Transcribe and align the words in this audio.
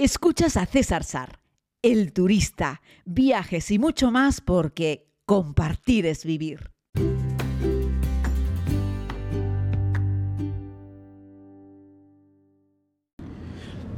Escuchas 0.00 0.56
a 0.56 0.64
César 0.64 1.02
Sar, 1.02 1.40
el 1.82 2.12
turista, 2.12 2.82
viajes 3.04 3.72
y 3.72 3.80
mucho 3.80 4.12
más 4.12 4.40
porque 4.40 5.08
compartir 5.26 6.06
es 6.06 6.24
vivir. 6.24 6.70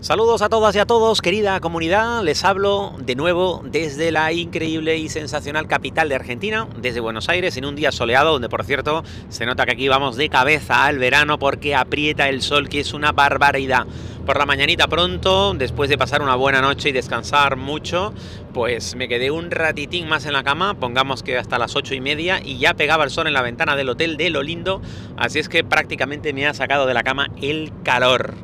Saludos 0.00 0.40
a 0.40 0.48
todas 0.48 0.74
y 0.74 0.78
a 0.78 0.86
todos, 0.86 1.20
querida 1.20 1.60
comunidad. 1.60 2.22
Les 2.22 2.42
hablo 2.42 2.94
de 3.04 3.14
nuevo 3.14 3.60
desde 3.66 4.10
la 4.10 4.32
increíble 4.32 4.96
y 4.96 5.10
sensacional 5.10 5.68
capital 5.68 6.08
de 6.08 6.14
Argentina, 6.14 6.66
desde 6.78 7.00
Buenos 7.00 7.28
Aires, 7.28 7.58
en 7.58 7.66
un 7.66 7.76
día 7.76 7.92
soleado, 7.92 8.32
donde 8.32 8.48
por 8.48 8.64
cierto 8.64 9.04
se 9.28 9.44
nota 9.44 9.66
que 9.66 9.72
aquí 9.72 9.88
vamos 9.88 10.16
de 10.16 10.30
cabeza 10.30 10.86
al 10.86 10.98
verano 10.98 11.38
porque 11.38 11.74
aprieta 11.74 12.30
el 12.30 12.40
sol, 12.40 12.70
que 12.70 12.80
es 12.80 12.94
una 12.94 13.12
barbaridad. 13.12 13.86
Por 14.26 14.38
la 14.38 14.46
mañanita 14.46 14.86
pronto, 14.86 15.54
después 15.54 15.88
de 15.90 15.98
pasar 15.98 16.22
una 16.22 16.36
buena 16.36 16.60
noche 16.60 16.90
y 16.90 16.92
descansar 16.92 17.56
mucho, 17.56 18.12
pues 18.52 18.94
me 18.94 19.08
quedé 19.08 19.30
un 19.30 19.50
ratitín 19.50 20.08
más 20.08 20.26
en 20.26 20.34
la 20.34 20.44
cama, 20.44 20.74
pongamos 20.74 21.22
que 21.22 21.38
hasta 21.38 21.58
las 21.58 21.74
ocho 21.74 21.94
y 21.94 22.00
media, 22.00 22.40
y 22.44 22.58
ya 22.58 22.74
pegaba 22.74 23.02
el 23.02 23.10
sol 23.10 23.26
en 23.26 23.32
la 23.32 23.42
ventana 23.42 23.76
del 23.76 23.88
hotel 23.88 24.16
de 24.16 24.30
lo 24.30 24.42
lindo, 24.42 24.82
así 25.16 25.38
es 25.38 25.48
que 25.48 25.64
prácticamente 25.64 26.32
me 26.32 26.46
ha 26.46 26.54
sacado 26.54 26.86
de 26.86 26.94
la 26.94 27.02
cama 27.02 27.28
el 27.40 27.72
calor. 27.82 28.34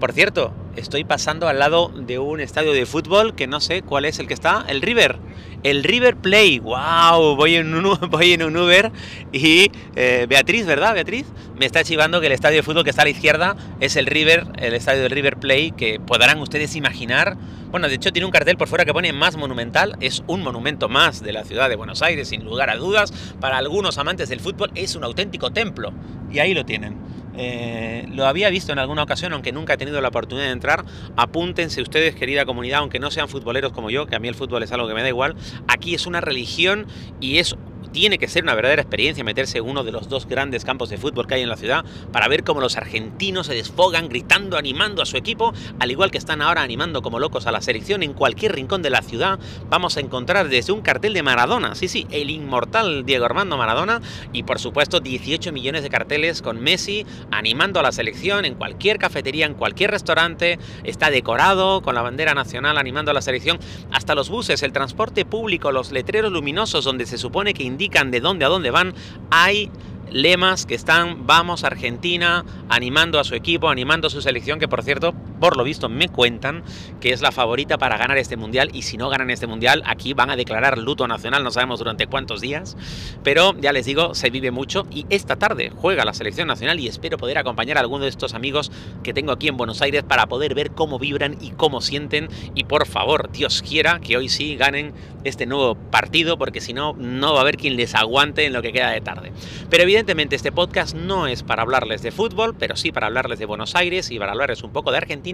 Por 0.00 0.12
cierto, 0.12 0.54
estoy 0.76 1.04
pasando 1.04 1.48
al 1.48 1.58
lado 1.58 1.88
de 1.94 2.18
un 2.18 2.40
estadio 2.40 2.72
de 2.72 2.86
fútbol 2.86 3.34
que 3.34 3.46
no 3.46 3.60
sé 3.60 3.82
cuál 3.82 4.04
es 4.04 4.18
el 4.18 4.26
que 4.26 4.34
está, 4.34 4.64
el 4.68 4.82
River. 4.82 5.18
El 5.62 5.82
River 5.82 6.16
Play, 6.16 6.58
wow, 6.60 7.34
voy 7.34 7.56
en 7.56 7.74
un, 7.74 7.98
voy 8.10 8.34
en 8.34 8.56
Uber 8.56 8.92
y 9.32 9.70
eh, 9.96 10.26
Beatriz, 10.28 10.66
¿verdad? 10.66 10.94
Beatriz, 10.94 11.26
me 11.58 11.66
está 11.66 11.82
chivando 11.82 12.20
que 12.20 12.26
el 12.26 12.32
estadio 12.32 12.58
de 12.58 12.62
fútbol 12.62 12.84
que 12.84 12.90
está 12.90 13.02
a 13.02 13.06
la 13.06 13.10
izquierda 13.10 13.56
es 13.80 13.96
el 13.96 14.06
River, 14.06 14.46
el 14.58 14.74
estadio 14.74 15.02
del 15.02 15.10
River 15.10 15.38
Play, 15.38 15.72
que 15.72 15.98
podrán 15.98 16.38
ustedes 16.40 16.76
imaginar. 16.76 17.36
Bueno, 17.70 17.88
de 17.88 17.94
hecho 17.94 18.12
tiene 18.12 18.26
un 18.26 18.32
cartel 18.32 18.56
por 18.56 18.68
fuera 18.68 18.84
que 18.84 18.92
pone 18.92 19.12
más 19.12 19.36
monumental, 19.36 19.96
es 20.00 20.22
un 20.26 20.42
monumento 20.42 20.88
más 20.88 21.22
de 21.22 21.32
la 21.32 21.44
ciudad 21.44 21.68
de 21.68 21.76
Buenos 21.76 22.02
Aires, 22.02 22.28
sin 22.28 22.44
lugar 22.44 22.70
a 22.70 22.76
dudas. 22.76 23.12
Para 23.40 23.58
algunos 23.58 23.98
amantes 23.98 24.28
del 24.28 24.40
fútbol 24.40 24.70
es 24.74 24.94
un 24.94 25.04
auténtico 25.04 25.50
templo. 25.50 25.92
Y 26.30 26.38
ahí 26.38 26.54
lo 26.54 26.64
tienen. 26.64 26.96
Eh, 27.36 28.06
lo 28.12 28.26
había 28.26 28.50
visto 28.50 28.72
en 28.72 28.78
alguna 28.78 29.02
ocasión, 29.02 29.32
aunque 29.32 29.52
nunca 29.52 29.74
he 29.74 29.76
tenido 29.76 30.00
la 30.00 30.08
oportunidad 30.08 30.46
de 30.46 30.52
entrar. 30.52 30.84
Apúntense 31.16 31.82
ustedes, 31.82 32.14
querida 32.14 32.44
comunidad, 32.44 32.80
aunque 32.80 32.98
no 32.98 33.10
sean 33.10 33.28
futboleros 33.28 33.72
como 33.72 33.90
yo, 33.90 34.06
que 34.06 34.16
a 34.16 34.18
mí 34.18 34.28
el 34.28 34.34
fútbol 34.34 34.62
es 34.62 34.72
algo 34.72 34.88
que 34.88 34.94
me 34.94 35.02
da 35.02 35.08
igual. 35.08 35.36
Aquí 35.68 35.94
es 35.94 36.06
una 36.06 36.20
religión 36.20 36.86
y 37.20 37.38
es 37.38 37.56
tiene 37.96 38.18
que 38.18 38.28
ser 38.28 38.42
una 38.42 38.54
verdadera 38.54 38.82
experiencia 38.82 39.24
meterse 39.24 39.56
en 39.56 39.64
uno 39.64 39.82
de 39.82 39.90
los 39.90 40.10
dos 40.10 40.26
grandes 40.26 40.66
campos 40.66 40.90
de 40.90 40.98
fútbol 40.98 41.26
que 41.26 41.36
hay 41.36 41.40
en 41.40 41.48
la 41.48 41.56
ciudad 41.56 41.82
para 42.12 42.28
ver 42.28 42.44
cómo 42.44 42.60
los 42.60 42.76
argentinos 42.76 43.46
se 43.46 43.54
desfogan 43.54 44.10
gritando, 44.10 44.58
animando 44.58 45.00
a 45.00 45.06
su 45.06 45.16
equipo, 45.16 45.54
al 45.80 45.90
igual 45.90 46.10
que 46.10 46.18
están 46.18 46.42
ahora 46.42 46.60
animando 46.60 47.00
como 47.00 47.18
locos 47.18 47.46
a 47.46 47.52
la 47.52 47.62
selección 47.62 48.02
en 48.02 48.12
cualquier 48.12 48.54
rincón 48.54 48.82
de 48.82 48.90
la 48.90 49.00
ciudad. 49.00 49.38
Vamos 49.70 49.96
a 49.96 50.00
encontrar 50.00 50.50
desde 50.50 50.74
un 50.74 50.82
cartel 50.82 51.14
de 51.14 51.22
Maradona, 51.22 51.74
sí, 51.74 51.88
sí, 51.88 52.06
el 52.10 52.28
inmortal 52.28 53.06
Diego 53.06 53.24
Armando 53.24 53.56
Maradona 53.56 54.02
y 54.30 54.42
por 54.42 54.58
supuesto 54.58 55.00
18 55.00 55.50
millones 55.50 55.82
de 55.82 55.88
carteles 55.88 56.42
con 56.42 56.60
Messi 56.60 57.06
animando 57.30 57.80
a 57.80 57.82
la 57.82 57.92
selección 57.92 58.44
en 58.44 58.56
cualquier 58.56 58.98
cafetería, 58.98 59.46
en 59.46 59.54
cualquier 59.54 59.90
restaurante, 59.90 60.58
está 60.84 61.08
decorado 61.08 61.80
con 61.80 61.94
la 61.94 62.02
bandera 62.02 62.34
nacional 62.34 62.76
animando 62.76 63.12
a 63.12 63.14
la 63.14 63.22
selección, 63.22 63.58
hasta 63.90 64.14
los 64.14 64.28
buses, 64.28 64.62
el 64.62 64.72
transporte 64.72 65.24
público, 65.24 65.72
los 65.72 65.92
letreros 65.92 66.30
luminosos 66.30 66.84
donde 66.84 67.06
se 67.06 67.16
supone 67.16 67.54
que 67.54 67.62
indica 67.62 67.85
de 67.88 68.20
dónde 68.20 68.44
a 68.44 68.48
dónde 68.48 68.70
van, 68.70 68.94
hay 69.30 69.70
lemas 70.10 70.66
que 70.66 70.74
están 70.74 71.26
vamos 71.26 71.64
Argentina 71.64 72.44
animando 72.68 73.18
a 73.18 73.24
su 73.24 73.34
equipo, 73.34 73.68
animando 73.68 74.08
a 74.08 74.10
su 74.10 74.20
selección, 74.20 74.58
que 74.58 74.68
por 74.68 74.82
cierto, 74.82 75.14
por 75.40 75.56
lo 75.56 75.64
visto 75.64 75.88
me 75.88 76.08
cuentan 76.08 76.62
que 77.00 77.12
es 77.12 77.20
la 77.20 77.32
favorita 77.32 77.78
para 77.78 77.96
ganar 77.96 78.18
este 78.18 78.36
mundial 78.36 78.70
y 78.72 78.82
si 78.82 78.96
no 78.96 79.08
ganan 79.08 79.30
este 79.30 79.46
mundial 79.46 79.82
aquí 79.86 80.14
van 80.14 80.30
a 80.30 80.36
declarar 80.36 80.78
luto 80.78 81.06
nacional, 81.08 81.44
no 81.44 81.50
sabemos 81.50 81.78
durante 81.78 82.06
cuántos 82.06 82.40
días, 82.40 82.76
pero 83.22 83.54
ya 83.60 83.72
les 83.72 83.86
digo, 83.86 84.14
se 84.14 84.30
vive 84.30 84.50
mucho 84.50 84.86
y 84.90 85.06
esta 85.10 85.36
tarde 85.36 85.70
juega 85.74 86.04
la 86.04 86.14
selección 86.14 86.48
nacional 86.48 86.80
y 86.80 86.88
espero 86.88 87.18
poder 87.18 87.38
acompañar 87.38 87.76
a 87.76 87.80
alguno 87.80 88.04
de 88.04 88.10
estos 88.10 88.34
amigos 88.34 88.70
que 89.02 89.14
tengo 89.14 89.32
aquí 89.32 89.48
en 89.48 89.56
Buenos 89.56 89.82
Aires 89.82 90.02
para 90.02 90.26
poder 90.26 90.54
ver 90.54 90.70
cómo 90.72 90.98
vibran 90.98 91.36
y 91.40 91.50
cómo 91.50 91.80
sienten 91.80 92.28
y 92.54 92.64
por 92.64 92.86
favor, 92.86 93.30
Dios 93.30 93.62
quiera 93.62 94.00
que 94.00 94.16
hoy 94.16 94.28
sí 94.28 94.56
ganen 94.56 94.94
este 95.24 95.46
nuevo 95.46 95.74
partido 95.74 96.38
porque 96.38 96.60
si 96.60 96.72
no, 96.72 96.94
no 96.94 97.32
va 97.32 97.38
a 97.38 97.42
haber 97.42 97.56
quien 97.56 97.76
les 97.76 97.94
aguante 97.94 98.44
en 98.44 98.52
lo 98.52 98.62
que 98.62 98.72
queda 98.72 98.90
de 98.90 99.00
tarde. 99.00 99.32
Pero 99.70 99.82
evidentemente 99.82 100.36
este 100.36 100.52
podcast 100.52 100.94
no 100.94 101.26
es 101.26 101.42
para 101.42 101.62
hablarles 101.62 102.02
de 102.02 102.12
fútbol, 102.12 102.54
pero 102.56 102.76
sí 102.76 102.92
para 102.92 103.06
hablarles 103.06 103.38
de 103.38 103.46
Buenos 103.46 103.74
Aires 103.74 104.10
y 104.10 104.18
para 104.18 104.32
hablarles 104.32 104.62
un 104.62 104.72
poco 104.72 104.92
de 104.92 104.98
Argentina. 104.98 105.25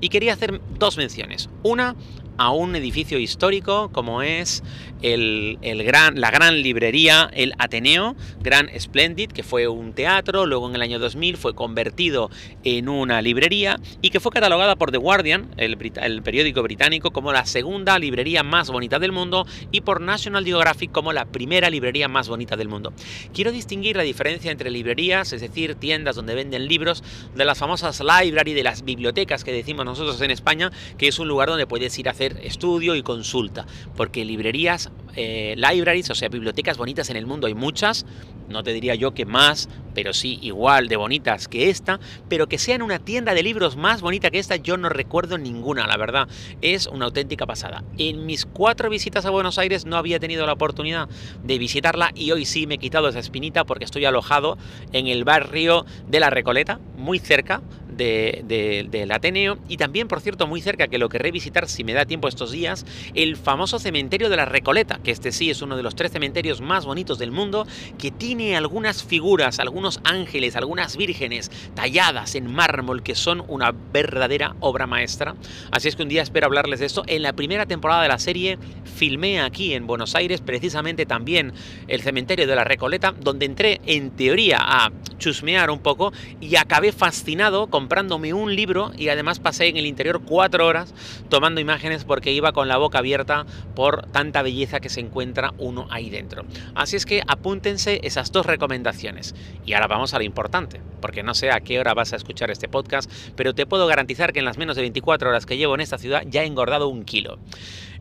Y 0.00 0.08
quería 0.08 0.32
hacer 0.32 0.60
dos 0.78 0.96
menciones. 0.96 1.50
Una, 1.62 1.94
a 2.36 2.50
un 2.50 2.76
edificio 2.76 3.18
histórico 3.18 3.90
como 3.92 4.22
es 4.22 4.62
el, 5.02 5.58
gran, 5.84 6.18
la 6.18 6.30
gran 6.30 6.62
librería, 6.62 7.30
el 7.34 7.52
Ateneo, 7.58 8.16
Gran 8.40 8.70
Splendid, 8.78 9.30
que 9.30 9.42
fue 9.42 9.68
un 9.68 9.92
teatro, 9.92 10.46
luego 10.46 10.68
en 10.68 10.76
el 10.76 10.82
año 10.82 10.98
2000 10.98 11.36
fue 11.36 11.54
convertido 11.54 12.30
en 12.62 12.88
una 12.88 13.20
librería 13.20 13.78
y 14.00 14.08
que 14.10 14.20
fue 14.20 14.32
catalogada 14.32 14.76
por 14.76 14.90
The 14.90 14.98
Guardian, 14.98 15.50
el, 15.58 15.76
el 16.00 16.22
periódico 16.22 16.62
británico, 16.62 17.10
como 17.10 17.32
la 17.32 17.44
segunda 17.44 17.98
librería 17.98 18.42
más 18.42 18.70
bonita 18.70 18.98
del 18.98 19.12
mundo 19.12 19.46
y 19.70 19.82
por 19.82 20.00
National 20.00 20.44
Geographic 20.44 20.90
como 20.90 21.12
la 21.12 21.26
primera 21.26 21.68
librería 21.68 22.08
más 22.08 22.28
bonita 22.28 22.56
del 22.56 22.68
mundo. 22.68 22.94
Quiero 23.34 23.52
distinguir 23.52 23.96
la 23.96 24.04
diferencia 24.04 24.50
entre 24.50 24.70
librerías, 24.70 25.34
es 25.34 25.42
decir, 25.42 25.74
tiendas 25.74 26.16
donde 26.16 26.34
venden 26.34 26.66
libros, 26.66 27.04
de 27.34 27.44
las 27.44 27.58
famosas 27.58 28.00
library, 28.00 28.54
de 28.54 28.62
las 28.62 28.84
bibliotecas 28.84 29.44
que 29.44 29.52
decimos 29.52 29.84
nosotros 29.84 30.20
en 30.22 30.30
España, 30.30 30.72
que 30.96 31.08
es 31.08 31.18
un 31.18 31.28
lugar 31.28 31.48
donde 31.50 31.66
puedes 31.66 31.98
ir 31.98 32.08
a 32.08 32.12
hacer 32.12 32.23
estudio 32.42 32.94
y 32.94 33.02
consulta, 33.02 33.66
porque 33.96 34.24
librerías, 34.24 34.90
eh, 35.16 35.54
libraries, 35.56 36.10
o 36.10 36.14
sea, 36.14 36.28
bibliotecas 36.28 36.76
bonitas 36.76 37.10
en 37.10 37.16
el 37.16 37.26
mundo 37.26 37.46
hay 37.46 37.54
muchas, 37.54 38.06
no 38.48 38.62
te 38.62 38.72
diría 38.72 38.94
yo 38.94 39.14
que 39.14 39.24
más, 39.24 39.68
pero 39.94 40.12
sí 40.12 40.38
igual 40.42 40.88
de 40.88 40.96
bonitas 40.96 41.48
que 41.48 41.70
esta, 41.70 42.00
pero 42.28 42.48
que 42.48 42.58
sean 42.58 42.82
una 42.82 42.98
tienda 42.98 43.34
de 43.34 43.42
libros 43.42 43.76
más 43.76 44.00
bonita 44.00 44.30
que 44.30 44.38
esta, 44.38 44.56
yo 44.56 44.76
no 44.76 44.88
recuerdo 44.88 45.38
ninguna, 45.38 45.86
la 45.86 45.96
verdad, 45.96 46.28
es 46.60 46.86
una 46.86 47.06
auténtica 47.06 47.46
pasada. 47.46 47.84
En 47.96 48.26
mis 48.26 48.44
cuatro 48.44 48.90
visitas 48.90 49.24
a 49.24 49.30
Buenos 49.30 49.58
Aires 49.58 49.86
no 49.86 49.96
había 49.96 50.18
tenido 50.18 50.46
la 50.46 50.52
oportunidad 50.52 51.08
de 51.42 51.58
visitarla 51.58 52.10
y 52.14 52.32
hoy 52.32 52.44
sí 52.44 52.66
me 52.66 52.74
he 52.74 52.78
quitado 52.78 53.08
esa 53.08 53.20
espinita 53.20 53.64
porque 53.64 53.84
estoy 53.84 54.04
alojado 54.04 54.58
en 54.92 55.06
el 55.06 55.24
barrio 55.24 55.86
de 56.08 56.20
La 56.20 56.30
Recoleta, 56.30 56.80
muy 56.96 57.18
cerca 57.18 57.62
del 57.96 59.10
Ateneo 59.10 59.58
y 59.68 59.76
también, 59.76 60.08
por 60.08 60.20
cierto, 60.20 60.46
muy 60.46 60.60
cerca, 60.60 60.88
que 60.88 60.98
lo 60.98 61.08
querré 61.08 61.30
visitar 61.30 61.68
si 61.68 61.84
me 61.84 61.92
da 61.92 62.04
tiempo 62.04 62.28
estos 62.28 62.50
días, 62.50 62.84
el 63.14 63.36
famoso 63.36 63.78
cementerio 63.78 64.28
de 64.28 64.36
la 64.36 64.44
Recoleta, 64.44 65.00
que 65.02 65.10
este 65.10 65.32
sí 65.32 65.50
es 65.50 65.62
uno 65.62 65.76
de 65.76 65.82
los 65.82 65.94
tres 65.94 66.12
cementerios 66.12 66.60
más 66.60 66.84
bonitos 66.84 67.18
del 67.18 67.30
mundo, 67.30 67.66
que 67.98 68.10
tiene 68.10 68.56
algunas 68.56 69.02
figuras, 69.02 69.58
algunos 69.58 70.00
ángeles, 70.04 70.56
algunas 70.56 70.96
vírgenes 70.96 71.50
talladas 71.74 72.34
en 72.34 72.52
mármol 72.52 73.02
que 73.02 73.14
son 73.14 73.44
una 73.48 73.72
verdadera 73.92 74.56
obra 74.60 74.86
maestra. 74.86 75.34
Así 75.70 75.88
es 75.88 75.96
que 75.96 76.02
un 76.02 76.08
día 76.08 76.22
espero 76.22 76.46
hablarles 76.46 76.80
de 76.80 76.86
esto. 76.86 77.02
En 77.06 77.22
la 77.22 77.32
primera 77.32 77.66
temporada 77.66 78.02
de 78.02 78.08
la 78.08 78.18
serie 78.18 78.58
filmé 78.96 79.40
aquí 79.40 79.74
en 79.74 79.86
Buenos 79.86 80.14
Aires 80.14 80.40
precisamente 80.40 81.06
también 81.06 81.52
el 81.88 82.02
cementerio 82.02 82.46
de 82.46 82.56
la 82.56 82.64
Recoleta, 82.64 83.14
donde 83.18 83.46
entré 83.46 83.80
en 83.86 84.10
teoría 84.10 84.58
a 84.60 84.92
chusmear 85.18 85.70
un 85.70 85.78
poco 85.78 86.12
y 86.40 86.56
acabé 86.56 86.92
fascinado 86.92 87.68
con 87.68 87.83
comprándome 87.84 88.32
un 88.32 88.56
libro 88.56 88.92
y 88.96 89.10
además 89.10 89.40
pasé 89.40 89.66
en 89.66 89.76
el 89.76 89.84
interior 89.84 90.22
cuatro 90.24 90.66
horas 90.66 90.94
tomando 91.28 91.60
imágenes 91.60 92.04
porque 92.04 92.32
iba 92.32 92.52
con 92.52 92.66
la 92.66 92.78
boca 92.78 93.00
abierta 93.00 93.44
por 93.74 94.06
tanta 94.10 94.40
belleza 94.40 94.80
que 94.80 94.88
se 94.88 95.00
encuentra 95.00 95.52
uno 95.58 95.86
ahí 95.90 96.08
dentro. 96.08 96.46
Así 96.74 96.96
es 96.96 97.04
que 97.04 97.20
apúntense 97.26 98.00
esas 98.02 98.32
dos 98.32 98.46
recomendaciones. 98.46 99.34
Y 99.66 99.74
ahora 99.74 99.86
vamos 99.86 100.14
a 100.14 100.18
lo 100.18 100.24
importante, 100.24 100.80
porque 101.02 101.22
no 101.22 101.34
sé 101.34 101.50
a 101.50 101.60
qué 101.60 101.78
hora 101.78 101.92
vas 101.92 102.14
a 102.14 102.16
escuchar 102.16 102.50
este 102.50 102.68
podcast, 102.68 103.12
pero 103.36 103.54
te 103.54 103.66
puedo 103.66 103.86
garantizar 103.86 104.32
que 104.32 104.38
en 104.38 104.46
las 104.46 104.56
menos 104.56 104.76
de 104.76 104.82
24 104.82 105.28
horas 105.28 105.44
que 105.44 105.58
llevo 105.58 105.74
en 105.74 105.82
esta 105.82 105.98
ciudad 105.98 106.22
ya 106.26 106.42
he 106.42 106.46
engordado 106.46 106.88
un 106.88 107.04
kilo. 107.04 107.38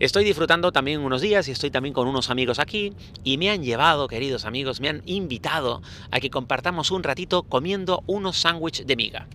Estoy 0.04 0.26
disfrutando 0.26 0.74
también 0.74 1.00
unos 1.00 1.22
días 1.22 1.48
y 1.48 1.52
estoy 1.52 1.72
también 1.72 1.94
con 1.94 2.10
unos 2.10 2.30
amigos 2.30 2.60
aquí 2.60 2.92
y 3.24 3.38
me 3.38 3.50
han 3.50 3.64
llevado, 3.64 4.10
queridos 4.10 4.44
amigos, 4.44 4.82
me 4.82 4.90
han 4.90 5.02
invitado 5.06 5.82
a 6.12 6.20
que 6.20 6.30
compartamos 6.30 6.92
un 6.92 7.04
ratito 7.04 7.44
comiendo 7.44 8.04
unos 8.06 8.36
sándwiches 8.36 8.86
de 8.86 8.98
miga. 8.98 9.28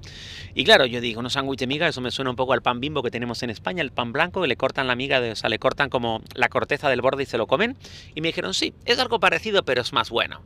Y 0.54 0.64
claro, 0.64 0.84
yo 0.84 1.00
digo, 1.00 1.20
unos 1.20 1.32
sándwiches 1.32 1.60
de 1.60 1.66
miga, 1.68 1.88
eso 1.88 2.02
me 2.02 2.10
suena 2.10 2.28
un 2.28 2.36
poco 2.36 2.52
al 2.52 2.60
pan 2.60 2.80
bimbo 2.80 3.02
que 3.02 3.10
tenemos 3.10 3.42
en 3.42 3.48
España, 3.48 3.80
el 3.80 3.92
pan 3.92 4.12
blanco, 4.12 4.42
que 4.42 4.46
le 4.46 4.56
cortan 4.56 4.86
la 4.86 4.94
miga, 4.94 5.22
de, 5.22 5.32
o 5.32 5.36
sea, 5.36 5.48
le 5.48 5.58
cortan 5.58 5.88
como 5.88 6.20
la 6.34 6.50
corteza 6.50 6.90
del 6.90 7.00
borde 7.00 7.22
y 7.22 7.26
se 7.26 7.38
lo 7.38 7.46
comen. 7.46 7.74
Y 8.14 8.20
me 8.20 8.28
dijeron, 8.28 8.52
sí, 8.52 8.74
es 8.84 8.98
algo 8.98 9.20
parecido, 9.20 9.62
pero 9.62 9.80
es 9.80 9.94
más 9.94 10.10
bueno. 10.10 10.42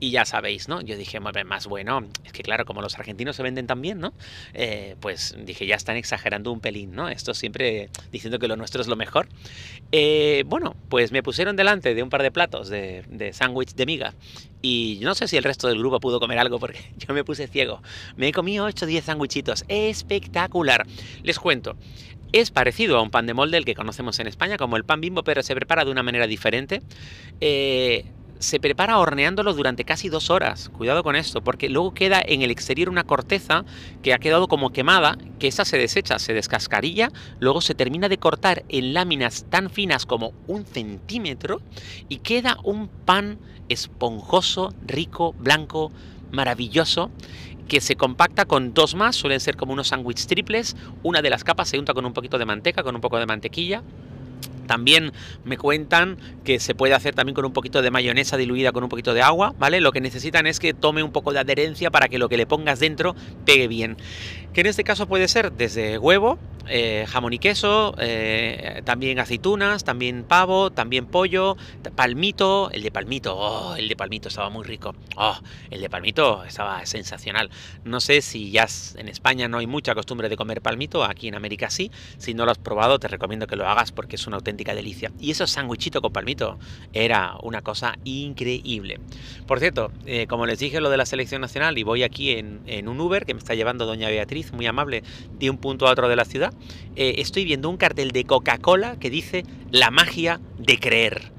Y 0.00 0.10
ya 0.10 0.24
sabéis, 0.24 0.68
¿no? 0.68 0.80
Yo 0.80 0.96
dije, 0.96 1.18
más 1.18 1.66
bueno, 1.66 2.04
es 2.24 2.32
que 2.32 2.42
claro, 2.42 2.64
como 2.64 2.82
los 2.82 2.96
argentinos 2.98 3.34
se 3.34 3.42
venden 3.42 3.66
tan 3.66 3.82
bien, 3.82 3.98
¿no? 3.98 4.12
Eh, 4.54 4.94
pues 5.00 5.36
dije, 5.44 5.66
ya 5.66 5.74
están 5.74 5.96
exagerando 5.96 6.52
un 6.52 6.60
pelín, 6.60 6.94
¿no? 6.94 7.08
Esto 7.08 7.34
siempre 7.34 7.90
diciendo 8.12 8.38
que 8.38 8.46
lo 8.46 8.54
nuestro 8.56 8.80
es 8.80 8.86
lo 8.86 8.94
mejor. 8.94 9.28
Eh, 9.90 10.44
bueno, 10.46 10.76
pues 10.88 11.10
me 11.10 11.22
pusieron 11.22 11.56
delante 11.56 11.94
de 11.94 12.02
un 12.02 12.10
par 12.10 12.22
de 12.22 12.30
platos 12.30 12.68
de, 12.68 13.04
de 13.08 13.32
sándwich 13.32 13.74
de 13.74 13.86
miga. 13.86 14.14
Y 14.62 15.00
no 15.02 15.14
sé 15.14 15.26
si 15.26 15.36
el 15.36 15.44
resto 15.44 15.66
del 15.66 15.78
grupo 15.78 15.98
pudo 15.98 16.20
comer 16.20 16.38
algo 16.38 16.60
porque 16.60 16.78
yo 16.96 17.12
me 17.12 17.24
puse 17.24 17.48
ciego. 17.48 17.82
Me 18.16 18.28
he 18.28 18.32
comido 18.32 18.66
8 18.66 18.84
o 18.84 18.88
10 18.88 19.04
sándwichitos. 19.04 19.64
Espectacular. 19.66 20.86
Les 21.24 21.40
cuento. 21.40 21.76
Es 22.32 22.50
parecido 22.50 22.98
a 22.98 23.02
un 23.02 23.10
pan 23.10 23.26
de 23.26 23.32
molde 23.32 23.56
el 23.56 23.64
que 23.64 23.74
conocemos 23.74 24.18
en 24.20 24.26
España, 24.26 24.58
como 24.58 24.76
el 24.76 24.84
pan 24.84 25.00
bimbo, 25.00 25.24
pero 25.24 25.42
se 25.42 25.54
prepara 25.54 25.84
de 25.84 25.90
una 25.90 26.02
manera 26.02 26.26
diferente. 26.26 26.82
Eh, 27.40 28.04
se 28.38 28.60
prepara 28.60 28.98
horneándolo 28.98 29.52
durante 29.54 29.84
casi 29.84 30.08
dos 30.08 30.30
horas. 30.30 30.68
Cuidado 30.70 31.02
con 31.02 31.16
esto, 31.16 31.42
porque 31.42 31.68
luego 31.68 31.94
queda 31.94 32.22
en 32.24 32.42
el 32.42 32.50
exterior 32.50 32.88
una 32.88 33.04
corteza 33.04 33.64
que 34.02 34.14
ha 34.14 34.18
quedado 34.18 34.48
como 34.48 34.70
quemada, 34.70 35.16
que 35.38 35.48
esa 35.48 35.64
se 35.64 35.78
desecha, 35.78 36.18
se 36.18 36.34
descascarilla, 36.34 37.10
luego 37.40 37.60
se 37.60 37.74
termina 37.74 38.08
de 38.08 38.18
cortar 38.18 38.64
en 38.68 38.94
láminas 38.94 39.46
tan 39.48 39.70
finas 39.70 40.06
como 40.06 40.32
un 40.46 40.64
centímetro 40.64 41.60
y 42.08 42.18
queda 42.18 42.58
un 42.64 42.88
pan 42.88 43.38
esponjoso, 43.68 44.72
rico, 44.86 45.34
blanco, 45.38 45.92
maravilloso 46.30 47.10
que 47.68 47.80
se 47.80 47.96
compacta 47.96 48.46
con 48.46 48.72
dos 48.72 48.94
más, 48.94 49.14
suelen 49.14 49.40
ser 49.40 49.56
como 49.56 49.74
unos 49.74 49.88
sándwiches 49.88 50.26
triples. 50.26 50.74
Una 51.02 51.20
de 51.20 51.30
las 51.30 51.44
capas 51.44 51.68
se 51.68 51.78
unta 51.78 51.92
con 51.92 52.06
un 52.06 52.14
poquito 52.14 52.38
de 52.38 52.46
manteca, 52.46 52.82
con 52.82 52.94
un 52.94 53.00
poco 53.00 53.18
de 53.18 53.26
mantequilla. 53.26 53.82
También 54.68 55.12
me 55.44 55.58
cuentan 55.58 56.16
que 56.44 56.60
se 56.60 56.76
puede 56.76 56.94
hacer 56.94 57.16
también 57.16 57.34
con 57.34 57.44
un 57.44 57.52
poquito 57.52 57.82
de 57.82 57.90
mayonesa 57.90 58.36
diluida 58.36 58.70
con 58.70 58.84
un 58.84 58.88
poquito 58.88 59.14
de 59.14 59.22
agua, 59.22 59.54
¿vale? 59.58 59.80
Lo 59.80 59.90
que 59.90 60.00
necesitan 60.00 60.46
es 60.46 60.60
que 60.60 60.74
tome 60.74 61.02
un 61.02 61.10
poco 61.10 61.32
de 61.32 61.40
adherencia 61.40 61.90
para 61.90 62.08
que 62.08 62.18
lo 62.18 62.28
que 62.28 62.36
le 62.36 62.46
pongas 62.46 62.78
dentro 62.78 63.16
pegue 63.44 63.66
bien. 63.66 63.96
Que 64.52 64.60
en 64.60 64.68
este 64.68 64.84
caso 64.84 65.08
puede 65.08 65.26
ser 65.26 65.50
desde 65.52 65.98
huevo, 65.98 66.38
eh, 66.68 67.06
jamón 67.08 67.32
y 67.32 67.38
queso, 67.38 67.94
eh, 67.98 68.82
también 68.84 69.18
aceitunas, 69.18 69.84
también 69.84 70.24
pavo, 70.24 70.70
también 70.70 71.06
pollo, 71.06 71.56
palmito, 71.96 72.70
el 72.72 72.82
de 72.82 72.90
palmito, 72.90 73.36
oh, 73.36 73.76
el 73.76 73.88
de 73.88 73.96
palmito 73.96 74.28
estaba 74.28 74.50
muy 74.50 74.64
rico, 74.64 74.94
oh, 75.16 75.38
el 75.70 75.80
de 75.80 75.90
palmito 75.90 76.44
estaba 76.44 76.84
sensacional. 76.86 77.50
No 77.84 78.00
sé 78.00 78.22
si 78.22 78.50
ya 78.50 78.66
en 78.96 79.08
España 79.08 79.48
no 79.48 79.58
hay 79.58 79.66
mucha 79.66 79.94
costumbre 79.94 80.28
de 80.28 80.36
comer 80.36 80.62
palmito, 80.62 81.04
aquí 81.04 81.28
en 81.28 81.34
América 81.34 81.70
sí, 81.70 81.90
si 82.18 82.34
no 82.34 82.44
lo 82.44 82.50
has 82.50 82.58
probado 82.58 82.98
te 82.98 83.08
recomiendo 83.08 83.46
que 83.46 83.56
lo 83.56 83.66
hagas 83.68 83.92
porque 83.92 84.16
es 84.16 84.26
una 84.26 84.36
auténtica 84.36 84.74
delicia. 84.74 85.12
Y 85.20 85.30
eso 85.30 85.46
sándwichito 85.46 86.00
con 86.00 86.12
palmito 86.12 86.58
era 86.92 87.36
una 87.42 87.62
cosa 87.62 87.96
increíble. 88.04 89.00
Por 89.46 89.60
cierto, 89.60 89.90
eh, 90.06 90.26
como 90.26 90.46
les 90.46 90.58
dije 90.58 90.80
lo 90.80 90.90
de 90.90 90.96
la 90.96 91.06
selección 91.06 91.40
nacional 91.40 91.78
y 91.78 91.82
voy 91.82 92.02
aquí 92.02 92.32
en, 92.32 92.60
en 92.66 92.88
un 92.88 93.00
Uber 93.00 93.24
que 93.24 93.34
me 93.34 93.38
está 93.38 93.54
llevando 93.54 93.86
doña 93.86 94.08
Beatriz, 94.08 94.52
muy 94.52 94.66
amable, 94.66 95.02
de 95.38 95.50
un 95.50 95.58
punto 95.58 95.86
a 95.86 95.90
otro 95.90 96.08
de 96.08 96.16
la 96.16 96.24
ciudad, 96.24 96.52
eh, 96.96 97.16
estoy 97.18 97.44
viendo 97.44 97.68
un 97.68 97.76
cartel 97.76 98.12
de 98.12 98.24
Coca-Cola 98.24 98.98
que 98.98 99.10
dice 99.10 99.44
la 99.70 99.90
magia 99.90 100.40
de 100.58 100.78
creer, 100.78 101.32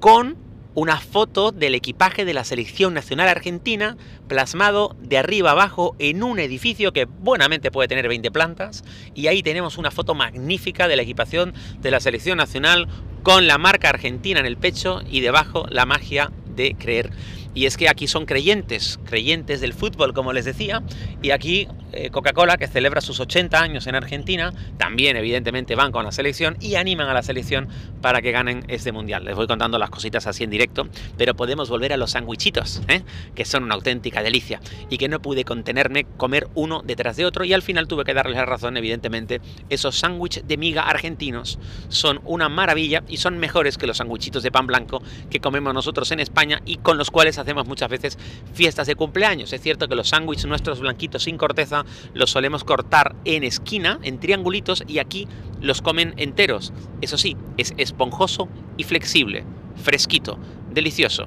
con 0.00 0.36
una 0.74 0.98
foto 0.98 1.50
del 1.50 1.74
equipaje 1.74 2.24
de 2.24 2.32
la 2.32 2.44
selección 2.44 2.94
nacional 2.94 3.28
argentina 3.28 3.96
plasmado 4.28 4.96
de 5.00 5.18
arriba 5.18 5.50
abajo 5.50 5.96
en 5.98 6.22
un 6.22 6.38
edificio 6.38 6.92
que 6.92 7.06
buenamente 7.06 7.70
puede 7.70 7.88
tener 7.88 8.08
20 8.08 8.30
plantas 8.30 8.84
y 9.14 9.26
ahí 9.26 9.42
tenemos 9.42 9.78
una 9.78 9.90
foto 9.90 10.14
magnífica 10.14 10.86
de 10.86 10.96
la 10.96 11.02
equipación 11.02 11.54
de 11.80 11.90
la 11.90 12.00
selección 12.00 12.38
nacional 12.38 12.86
con 13.22 13.46
la 13.46 13.58
marca 13.58 13.88
argentina 13.88 14.40
en 14.40 14.46
el 14.46 14.56
pecho 14.56 15.02
y 15.10 15.20
debajo 15.20 15.66
la 15.68 15.86
magia 15.86 16.30
de 16.54 16.74
creer. 16.78 17.10
Y 17.52 17.66
es 17.66 17.76
que 17.76 17.88
aquí 17.88 18.06
son 18.06 18.26
creyentes, 18.26 19.00
creyentes 19.04 19.60
del 19.60 19.72
fútbol, 19.72 20.14
como 20.14 20.32
les 20.32 20.44
decía, 20.44 20.82
y 21.20 21.30
aquí 21.30 21.66
eh, 21.92 22.10
Coca-Cola, 22.10 22.56
que 22.56 22.66
celebra 22.66 23.00
sus 23.00 23.20
80 23.20 23.60
años 23.60 23.86
en 23.86 23.94
Argentina, 23.94 24.52
también 24.76 25.16
evidentemente 25.16 25.74
van 25.74 25.92
con 25.92 26.04
la 26.04 26.12
selección 26.12 26.56
y 26.60 26.74
animan 26.74 27.08
a 27.08 27.14
la 27.14 27.22
selección 27.22 27.68
para 28.00 28.22
que 28.22 28.32
ganen 28.32 28.64
este 28.68 28.92
mundial. 28.92 29.24
Les 29.24 29.36
voy 29.36 29.46
contando 29.46 29.78
las 29.78 29.90
cositas 29.90 30.26
así 30.26 30.44
en 30.44 30.50
directo, 30.50 30.88
pero 31.16 31.34
podemos 31.34 31.68
volver 31.68 31.92
a 31.92 31.96
los 31.96 32.12
sandwichitos, 32.12 32.82
¿eh? 32.88 33.02
que 33.34 33.44
son 33.44 33.64
una 33.64 33.74
auténtica 33.74 34.22
delicia 34.22 34.60
y 34.88 34.98
que 34.98 35.08
no 35.08 35.20
pude 35.20 35.44
contenerme 35.44 36.06
comer 36.16 36.48
uno 36.54 36.82
detrás 36.84 37.16
de 37.16 37.26
otro 37.26 37.44
y 37.44 37.52
al 37.52 37.62
final 37.62 37.88
tuve 37.88 38.04
que 38.04 38.14
darles 38.14 38.36
la 38.36 38.46
razón, 38.46 38.76
evidentemente, 38.76 39.40
esos 39.68 39.98
sándwiches 39.98 40.46
de 40.46 40.56
miga 40.56 40.82
argentinos 40.82 41.58
son 41.88 42.20
una 42.24 42.48
maravilla 42.48 43.02
y 43.08 43.16
son 43.16 43.38
mejores 43.38 43.78
que 43.78 43.86
los 43.86 43.98
sándwichitos 43.98 44.42
de 44.42 44.50
pan 44.50 44.66
blanco 44.66 45.02
que 45.30 45.40
comemos 45.40 45.74
nosotros 45.74 46.10
en 46.12 46.20
España 46.20 46.60
y 46.64 46.76
con 46.76 46.98
los 46.98 47.10
cuales 47.10 47.38
hacemos 47.38 47.66
muchas 47.66 47.88
veces 47.88 48.18
fiestas 48.52 48.86
de 48.86 48.94
cumpleaños. 48.94 49.52
Es 49.52 49.60
cierto 49.60 49.88
que 49.88 49.94
los 49.94 50.08
sándwiches 50.08 50.46
nuestros 50.46 50.80
blanquitos 50.80 51.22
sin 51.24 51.36
corteza 51.36 51.79
los 52.14 52.30
solemos 52.30 52.64
cortar 52.64 53.14
en 53.24 53.44
esquina, 53.44 53.98
en 54.02 54.20
triangulitos, 54.20 54.84
y 54.86 54.98
aquí 54.98 55.28
los 55.60 55.82
comen 55.82 56.14
enteros. 56.16 56.72
Eso 57.00 57.18
sí, 57.18 57.36
es 57.56 57.74
esponjoso 57.76 58.48
y 58.76 58.84
flexible, 58.84 59.44
fresquito, 59.76 60.38
delicioso. 60.72 61.26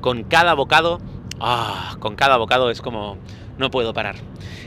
Con 0.00 0.24
cada 0.24 0.54
bocado, 0.54 1.00
ah, 1.40 1.96
con 2.00 2.16
cada 2.16 2.36
bocado 2.36 2.70
es 2.70 2.80
como 2.80 3.18
no 3.58 3.70
puedo 3.70 3.92
parar. 3.94 4.16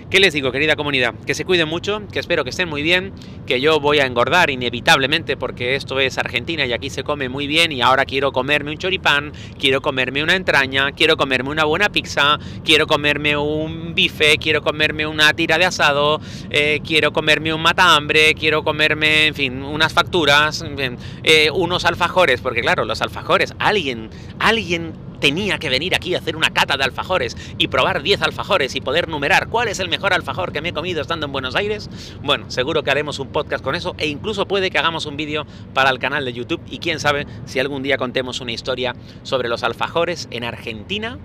¿Qué 0.09 0.21
les 0.21 0.33
digo, 0.33 0.53
querida 0.53 0.77
comunidad? 0.77 1.15
Que 1.25 1.33
se 1.33 1.43
cuiden 1.43 1.67
mucho, 1.67 2.01
que 2.11 2.19
espero 2.19 2.45
que 2.45 2.51
estén 2.51 2.69
muy 2.69 2.81
bien, 2.81 3.11
que 3.45 3.59
yo 3.59 3.81
voy 3.81 3.99
a 3.99 4.05
engordar 4.05 4.49
inevitablemente 4.49 5.35
porque 5.35 5.75
esto 5.75 5.99
es 5.99 6.17
Argentina 6.17 6.65
y 6.65 6.71
aquí 6.71 6.89
se 6.89 7.03
come 7.03 7.27
muy 7.27 7.45
bien 7.45 7.73
y 7.73 7.81
ahora 7.81 8.05
quiero 8.05 8.31
comerme 8.31 8.71
un 8.71 8.77
choripán, 8.77 9.33
quiero 9.59 9.81
comerme 9.81 10.23
una 10.23 10.35
entraña, 10.35 10.93
quiero 10.93 11.17
comerme 11.17 11.49
una 11.49 11.65
buena 11.65 11.89
pizza, 11.89 12.39
quiero 12.63 12.87
comerme 12.87 13.35
un 13.35 13.95
bife, 13.95 14.37
quiero 14.37 14.61
comerme 14.61 15.05
una 15.05 15.33
tira 15.33 15.57
de 15.57 15.65
asado, 15.65 16.21
eh, 16.51 16.79
quiero 16.85 17.11
comerme 17.11 17.53
un 17.53 17.61
matambre, 17.61 18.33
quiero 18.33 18.63
comerme, 18.63 19.27
en 19.27 19.35
fin, 19.35 19.61
unas 19.61 19.91
facturas, 19.91 20.63
eh, 21.23 21.51
unos 21.51 21.83
alfajores, 21.83 22.39
porque 22.39 22.61
claro, 22.61 22.85
los 22.85 23.01
alfajores, 23.01 23.53
alguien, 23.59 24.09
alguien 24.39 24.93
tenía 25.19 25.57
que 25.57 25.69
venir 25.69 25.95
aquí 25.95 26.15
a 26.15 26.19
hacer 26.19 26.35
una 26.35 26.49
cata 26.51 26.77
de 26.77 26.83
alfajores 26.83 27.35
y 27.57 27.67
probar 27.67 28.01
10 28.01 28.21
alfajores 28.21 28.75
y 28.75 28.81
poder 28.81 29.07
numerar 29.07 29.47
cuál 29.47 29.67
es 29.67 29.79
el 29.79 29.89
mejor 29.89 30.13
alfajor 30.13 30.51
que 30.51 30.61
me 30.61 30.69
he 30.69 30.73
comido 30.73 31.01
estando 31.01 31.25
en 31.25 31.31
Buenos 31.31 31.55
Aires, 31.55 31.89
bueno, 32.21 32.49
seguro 32.49 32.83
que 32.83 32.91
haremos 32.91 33.19
un 33.19 33.27
podcast 33.29 33.63
con 33.63 33.75
eso 33.75 33.95
e 33.97 34.07
incluso 34.07 34.47
puede 34.47 34.71
que 34.71 34.77
hagamos 34.77 35.05
un 35.05 35.17
vídeo 35.17 35.45
para 35.73 35.89
el 35.89 35.99
canal 35.99 36.25
de 36.25 36.33
YouTube 36.33 36.61
y 36.69 36.79
quién 36.79 36.99
sabe 36.99 37.25
si 37.45 37.59
algún 37.59 37.83
día 37.83 37.97
contemos 37.97 38.41
una 38.41 38.51
historia 38.51 38.95
sobre 39.23 39.49
los 39.49 39.63
alfajores 39.63 40.27
en 40.31 40.43
Argentina 40.43 41.17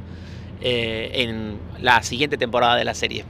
eh, 0.61 1.11
en 1.15 1.59
la 1.81 2.03
siguiente 2.03 2.37
temporada 2.37 2.77
de 2.77 2.85
la 2.85 2.95
serie. 2.95 3.25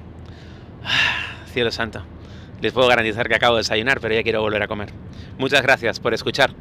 Ah, 0.84 1.44
cielo 1.52 1.70
santo. 1.70 2.02
Les 2.60 2.72
puedo 2.72 2.88
garantizar 2.88 3.28
que 3.28 3.34
acabo 3.34 3.56
de 3.56 3.60
desayunar, 3.60 4.00
pero 4.00 4.14
ya 4.14 4.22
quiero 4.22 4.40
volver 4.40 4.62
a 4.62 4.68
comer. 4.68 4.90
Muchas 5.38 5.62
gracias 5.62 5.98
por 5.98 6.14
escuchar. 6.14 6.54